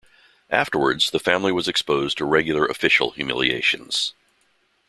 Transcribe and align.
Afterwards, 0.49 1.11
the 1.11 1.19
family 1.19 1.51
was 1.51 1.67
exposed 1.67 2.17
to 2.17 2.25
regular 2.25 2.65
official 2.65 3.11
humiliations. 3.11 4.15